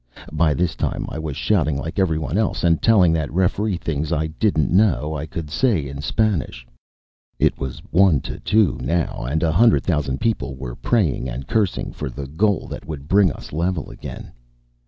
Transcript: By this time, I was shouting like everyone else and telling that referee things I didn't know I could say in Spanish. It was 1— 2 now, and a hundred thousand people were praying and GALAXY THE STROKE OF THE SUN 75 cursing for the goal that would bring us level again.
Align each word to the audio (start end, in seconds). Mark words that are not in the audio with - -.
By 0.31 0.55
this 0.55 0.75
time, 0.75 1.05
I 1.09 1.19
was 1.19 1.37
shouting 1.37 1.77
like 1.77 1.99
everyone 1.99 2.35
else 2.35 2.63
and 2.63 2.81
telling 2.81 3.13
that 3.13 3.31
referee 3.31 3.77
things 3.77 4.11
I 4.11 4.25
didn't 4.25 4.71
know 4.71 5.15
I 5.15 5.27
could 5.27 5.51
say 5.51 5.87
in 5.87 6.01
Spanish. 6.01 6.65
It 7.37 7.59
was 7.59 7.83
1— 7.91 8.19
2 8.21 8.79
now, 8.81 9.25
and 9.29 9.43
a 9.43 9.51
hundred 9.51 9.83
thousand 9.83 10.19
people 10.19 10.55
were 10.55 10.73
praying 10.75 11.29
and 11.29 11.45
GALAXY 11.45 11.45
THE 11.45 11.45
STROKE 11.45 11.61
OF 11.61 11.67
THE 11.67 11.85
SUN 11.85 11.93
75 11.93 11.93
cursing 11.93 11.93
for 11.93 12.09
the 12.31 12.35
goal 12.35 12.67
that 12.69 12.85
would 12.87 13.07
bring 13.07 13.31
us 13.31 13.53
level 13.53 13.91
again. 13.91 14.31